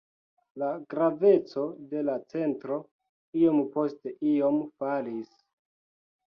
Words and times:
La 0.59 0.67
graveco 0.93 1.65
de 1.91 2.01
la 2.07 2.15
centro 2.35 2.79
iom 3.43 3.61
post 3.77 4.11
iom 4.31 4.59
falis. 4.81 5.31